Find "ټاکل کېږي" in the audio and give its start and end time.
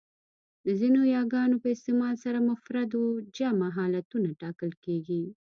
4.41-5.23